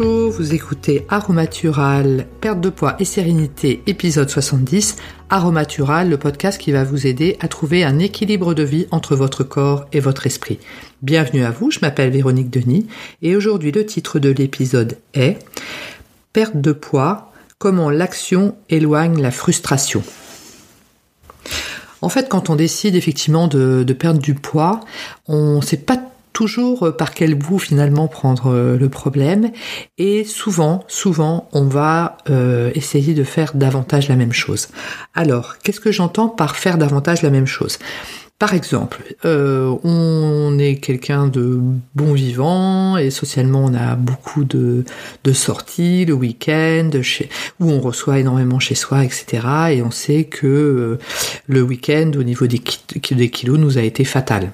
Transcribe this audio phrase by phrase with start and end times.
[0.00, 4.96] Vous écoutez Aromatural, perte de poids et sérénité, épisode 70.
[5.30, 9.44] Aromatural, le podcast qui va vous aider à trouver un équilibre de vie entre votre
[9.44, 10.58] corps et votre esprit.
[11.02, 12.88] Bienvenue à vous, je m'appelle Véronique Denis
[13.22, 15.38] et aujourd'hui le titre de l'épisode est
[16.32, 20.02] Perte de poids, comment l'action éloigne la frustration.
[22.02, 24.80] En fait, quand on décide effectivement de, de perdre du poids,
[25.28, 26.02] on ne sait pas
[26.34, 29.50] toujours euh, par quel bout finalement prendre euh, le problème
[29.96, 34.68] et souvent, souvent, on va euh, essayer de faire davantage la même chose.
[35.14, 37.78] Alors, qu'est-ce que j'entends par faire davantage la même chose?
[38.40, 41.60] Par exemple, on est quelqu'un de
[41.94, 44.84] bon vivant et socialement on a beaucoup de,
[45.32, 46.90] sorties le week-end,
[47.60, 49.46] où on reçoit énormément chez soi, etc.
[49.70, 50.98] Et on sait que
[51.46, 54.50] le week-end au niveau des kilos nous a été fatal.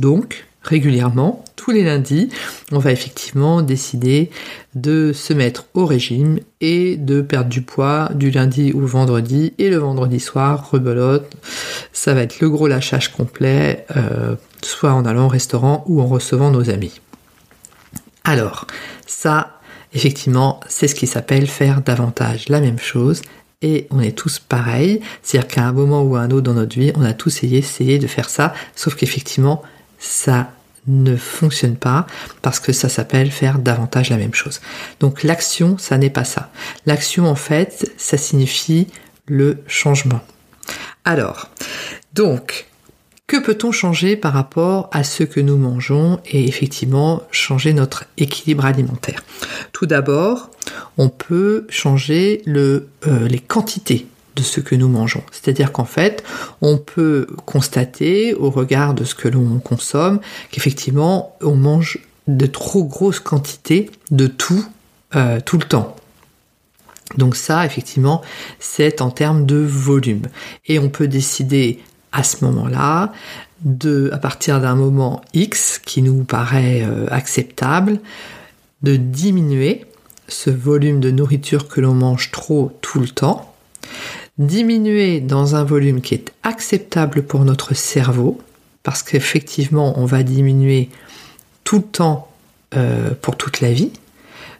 [0.00, 2.30] Donc, régulièrement, tous les lundis,
[2.72, 4.30] on va effectivement décider
[4.74, 9.70] de se mettre au régime et de perdre du poids du lundi au vendredi et
[9.70, 11.30] le vendredi soir, rebelote,
[11.92, 16.06] ça va être le gros lâchage complet, euh, soit en allant au restaurant ou en
[16.06, 17.00] recevant nos amis.
[18.24, 18.66] Alors,
[19.06, 19.60] ça,
[19.92, 23.20] effectivement, c'est ce qui s'appelle faire davantage la même chose
[23.60, 25.00] et on est tous pareils.
[25.22, 27.58] C'est-à-dire qu'à un moment ou à un autre dans notre vie, on a tous essayé,
[27.58, 29.62] essayé de faire ça, sauf qu'effectivement,
[29.98, 30.50] ça
[30.86, 32.06] ne fonctionne pas
[32.42, 34.60] parce que ça s'appelle faire davantage la même chose.
[35.00, 36.50] Donc l'action, ça n'est pas ça.
[36.86, 38.88] L'action, en fait, ça signifie
[39.26, 40.20] le changement.
[41.04, 41.50] Alors,
[42.14, 42.66] donc,
[43.26, 48.66] que peut-on changer par rapport à ce que nous mangeons et effectivement changer notre équilibre
[48.66, 49.22] alimentaire?
[49.72, 50.50] Tout d'abord,
[50.98, 52.80] on peut changer euh,
[53.28, 55.22] les quantités de ce que nous mangeons.
[55.30, 56.24] C'est-à-dire qu'en fait,
[56.60, 62.84] on peut constater au regard de ce que l'on consomme qu'effectivement, on mange de trop
[62.84, 64.64] grosses quantités de tout
[65.14, 65.94] euh, tout le temps.
[67.16, 68.22] Donc ça, effectivement,
[68.58, 70.22] c'est en termes de volume.
[70.66, 71.80] Et on peut décider
[72.10, 73.12] à ce moment-là,
[73.60, 78.00] de, à partir d'un moment X qui nous paraît euh, acceptable,
[78.82, 79.84] de diminuer
[80.28, 83.53] ce volume de nourriture que l'on mange trop tout le temps,
[84.38, 88.40] diminuer dans un volume qui est acceptable pour notre cerveau,
[88.82, 90.90] parce qu'effectivement, on va diminuer
[91.62, 92.28] tout le temps
[92.76, 93.92] euh, pour toute la vie.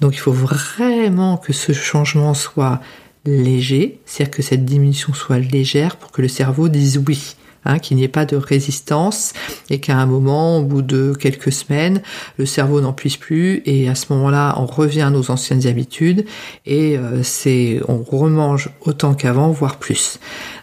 [0.00, 2.80] Donc il faut vraiment que ce changement soit
[3.24, 7.36] léger, c'est-à-dire que cette diminution soit légère pour que le cerveau dise oui.
[7.64, 9.32] Hein, qu'il n'y ait pas de résistance
[9.68, 12.02] et qu'à un moment, au bout de quelques semaines,
[12.38, 16.24] le cerveau n'en puisse plus et à ce moment-là, on revient à nos anciennes habitudes
[16.66, 20.20] et euh, on remange autant qu'avant, voire plus.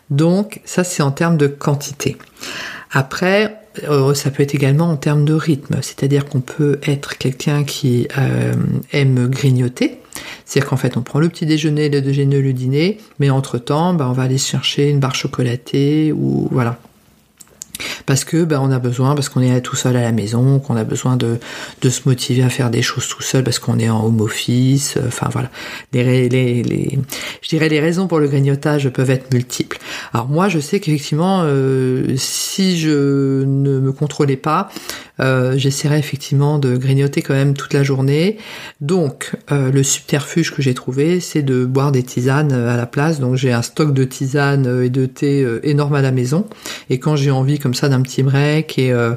[0.10, 2.18] Donc ça, c'est en termes de quantité.
[2.92, 7.66] Après, euh, ça peut être également en termes de rythme, c'est-à-dire qu'on peut être quelqu'un
[7.66, 8.54] qui euh,
[8.94, 10.00] aime grignoter,
[10.46, 14.08] c'est-à-dire qu'en fait, on prend le petit déjeuner, le déjeuner, le dîner, mais entre-temps, bah,
[14.10, 16.80] on va aller chercher une barre chocolatée ou voilà
[18.06, 20.76] parce que ben, on a besoin, parce qu'on est tout seul à la maison, qu'on
[20.76, 21.40] a besoin de,
[21.82, 24.98] de se motiver à faire des choses tout seul, parce qu'on est en home office,
[24.98, 25.50] euh, enfin voilà.
[25.94, 26.30] Les,
[27.42, 29.78] je dirais les raisons pour le grignotage peuvent être multiples.
[30.14, 34.70] Alors moi, je sais qu'effectivement, euh, si je ne me contrôlais pas,
[35.20, 38.38] euh, j'essaierais effectivement de grignoter quand même toute la journée.
[38.82, 43.20] Donc, euh, le subterfuge que j'ai trouvé, c'est de boire des tisanes à la place.
[43.20, 46.48] Donc, j'ai un stock de tisanes et de thé énorme à la maison.
[46.90, 49.14] Et quand j'ai envie comme ça d'un petit break et euh,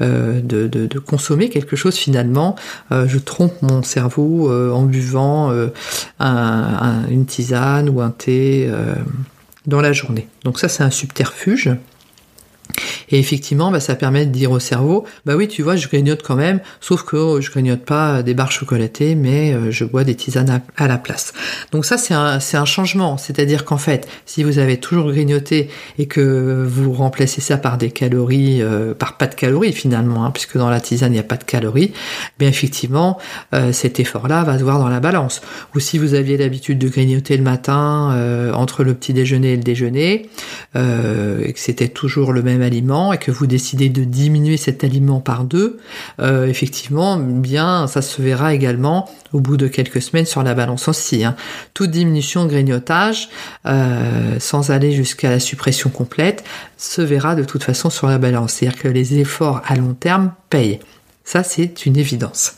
[0.00, 2.56] euh, de, consommer quelque chose finalement,
[2.92, 5.52] euh, je trompe mon cerveau en buvant
[6.20, 8.70] une tisane ou un thé
[9.66, 10.28] dans la journée.
[10.44, 11.70] Donc ça c'est un subterfuge.
[13.10, 16.22] Et effectivement, bah, ça permet de dire au cerveau, bah oui, tu vois, je grignote
[16.22, 20.14] quand même, sauf que je grignote pas des barres chocolatées, mais euh, je bois des
[20.14, 21.32] tisanes à, la place.
[21.72, 23.16] Donc ça, c'est un, changement.
[23.16, 27.90] C'est-à-dire qu'en fait, si vous avez toujours grignoté et que vous remplacez ça par des
[27.90, 31.24] calories, euh, par pas de calories finalement, hein, puisque dans la tisane, il n'y a
[31.24, 31.92] pas de calories,
[32.38, 33.18] bien effectivement,
[33.54, 35.40] euh, cet effort-là va se voir dans la balance.
[35.74, 39.62] Ou si vous aviez l'habitude de grignoter le matin entre le petit déjeuner et le
[39.62, 40.28] déjeuner,
[40.74, 45.20] et que c'était toujours le même aliment, et que vous décidez de diminuer cet aliment
[45.20, 45.78] par deux,
[46.20, 50.88] euh, effectivement, bien, ça se verra également au bout de quelques semaines sur la balance
[50.88, 51.24] aussi.
[51.24, 51.36] Hein.
[51.74, 53.28] Toute diminution grignotage,
[53.66, 56.44] euh, sans aller jusqu'à la suppression complète,
[56.76, 58.54] se verra de toute façon sur la balance.
[58.54, 60.80] C'est-à-dire que les efforts à long terme payent.
[61.30, 62.56] Ça, c'est une évidence.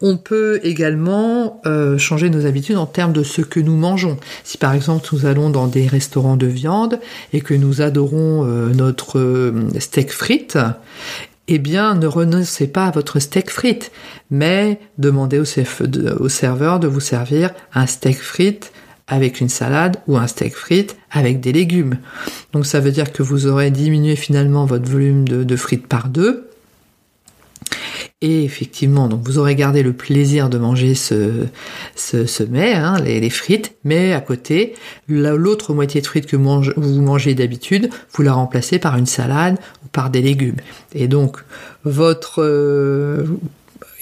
[0.00, 4.16] On peut également euh, changer nos habitudes en termes de ce que nous mangeons.
[4.42, 6.98] Si par exemple nous allons dans des restaurants de viande
[7.32, 10.58] et que nous adorons euh, notre euh, steak frites,
[11.46, 13.92] eh bien, ne renoncez pas à votre steak frites,
[14.32, 18.72] mais demandez au, serveur de vous servir un steak frites
[19.06, 21.98] avec une salade ou un steak frites avec des légumes.
[22.52, 26.48] Donc ça veut dire que vous aurez diminué finalement votre volume de, frites par deux.
[28.22, 31.46] Et effectivement, donc vous aurez gardé le plaisir de manger ce,
[31.96, 34.74] ce, mets, hein, les, frites, mais à côté,
[35.08, 39.88] l'autre moitié de frites que vous mangez d'habitude, vous la remplacez par une salade ou
[39.88, 40.56] par des légumes.
[40.94, 41.38] Et donc,
[41.84, 43.26] votre, euh,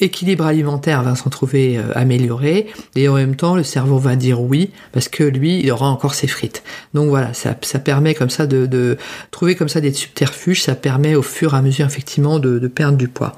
[0.01, 4.41] équilibre alimentaire va s'en trouver euh, amélioré et en même temps le cerveau va dire
[4.41, 6.63] oui parce que lui il aura encore ses frites.
[6.95, 8.97] Donc voilà, ça, ça permet comme ça de,
[9.31, 12.97] trouver comme ça des subterfuges, ça permet au fur et à mesure effectivement de perdre
[12.97, 13.37] du poids.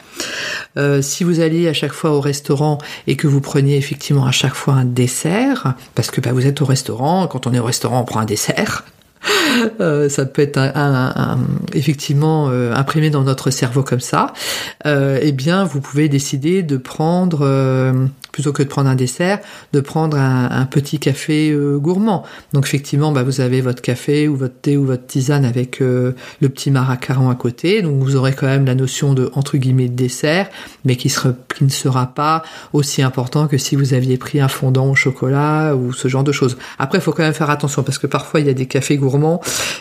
[0.77, 4.33] Euh, si vous allez à chaque fois au restaurant et que vous preniez effectivement à
[4.33, 7.65] chaque fois un dessert, parce que bah, vous êtes au restaurant, quand on est au
[7.65, 8.85] restaurant on prend un dessert,
[9.81, 10.61] euh, ça peut être
[11.75, 14.33] effectivement euh, imprimé dans notre cerveau comme ça.
[14.87, 17.47] Euh, eh bien, vous pouvez décider de prendre
[18.33, 19.39] plutôt que de prendre un dessert,
[19.73, 22.25] de prendre un, petit café euh, gourmand.
[22.55, 26.13] Donc effectivement, bah, vous avez votre café ou votre thé ou votre tisane avec euh,
[26.41, 27.83] le petit maracaron à côté.
[27.83, 30.49] Donc vous aurez quand même la notion de entre guillemets de dessert,
[30.85, 32.43] mais qui, qui ne sera pas
[32.73, 36.33] aussi important que si vous aviez pris un fondant au chocolat ou ce genre de
[36.33, 36.57] choses.
[36.79, 38.97] Après, il faut quand même faire attention parce que parfois il y a des cafés
[38.97, 39.41] gourmands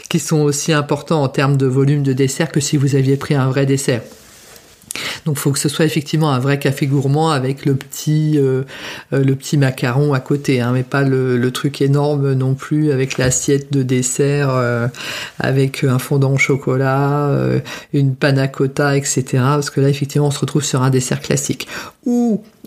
[0.09, 3.35] qui sont aussi importants en termes de volume de dessert que si vous aviez pris
[3.35, 4.01] un vrai dessert.
[5.25, 8.63] Donc, faut que ce soit effectivement un vrai café gourmand avec le petit, euh,
[9.13, 13.17] euh, le petit macaron à côté, hein, mais pas le, truc énorme non plus avec
[13.17, 14.87] l'assiette de dessert, euh,
[15.37, 17.29] avec un fondant au chocolat,
[17.93, 19.23] une panna cotta, etc.
[19.33, 21.67] Parce que là, effectivement, on se retrouve sur un dessert classique.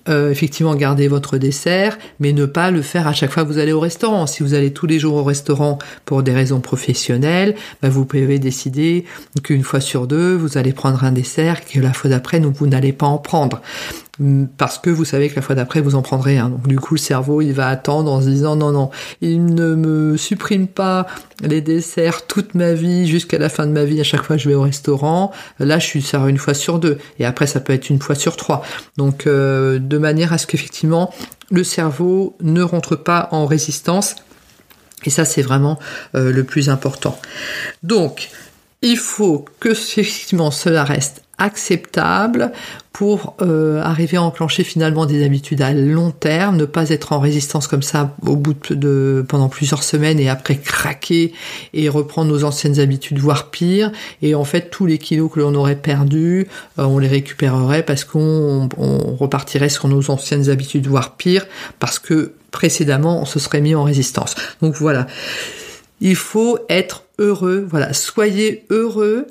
[0.09, 3.59] Euh, effectivement garder votre dessert, mais ne pas le faire à chaque fois que vous
[3.59, 4.27] allez au restaurant.
[4.27, 8.39] Si vous allez tous les jours au restaurant pour des raisons professionnelles, bah, vous pouvez
[8.39, 9.05] décider
[9.43, 12.93] qu'une fois sur deux, vous allez prendre un dessert, que la fois d'après, vous n'allez
[12.93, 13.63] pas en prendre.
[14.59, 16.49] Parce que vous savez que la fois d'après vous en prendrez un.
[16.49, 18.91] Donc du coup le cerveau il va attendre en se disant non non,
[19.21, 21.07] il ne me supprime pas
[21.43, 24.43] les desserts toute ma vie jusqu'à la fin de ma vie à chaque fois que
[24.43, 25.33] je vais au restaurant.
[25.59, 28.37] Là je suis une fois sur deux et après ça peut être une fois sur
[28.37, 28.63] trois.
[28.97, 31.13] Donc euh, de manière à ce qu'effectivement
[31.51, 34.15] le cerveau ne rentre pas en résistance
[35.05, 35.81] et ça c'est vraiment
[36.15, 37.19] euh, le plus important.
[37.83, 38.31] Donc
[38.85, 42.53] il faut que cela reste acceptable
[42.93, 47.19] pour euh, arriver à enclencher finalement des habitudes à long terme, ne pas être en
[47.19, 51.33] résistance comme ça au bout de pendant plusieurs semaines et après craquer
[51.73, 53.91] et reprendre nos anciennes habitudes, voire pire.
[54.23, 56.47] Et en fait, tous les kilos que l'on aurait perdus,
[56.79, 61.47] euh, on les récupérerait parce qu'on on repartirait sur nos anciennes habitudes, voire pire,
[61.81, 64.37] parce que précédemment on se serait mis en résistance.
[64.61, 65.07] Donc voilà.
[66.01, 69.27] Il faut être heureux, voilà, soyez heureux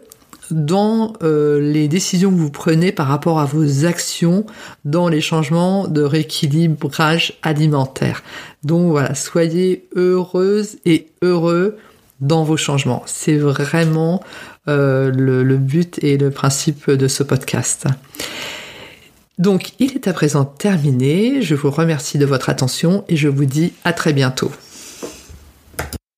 [0.51, 4.45] dans euh, les décisions que vous prenez par rapport à vos actions
[4.85, 8.23] dans les changements de rééquilibrage alimentaire.
[8.63, 11.77] Donc voilà, soyez heureuse et heureux
[12.19, 13.03] dans vos changements.
[13.05, 14.23] C'est vraiment
[14.67, 17.87] euh, le, le but et le principe de ce podcast.
[19.39, 23.45] Donc il est à présent terminé, je vous remercie de votre attention et je vous
[23.45, 24.51] dis à très bientôt.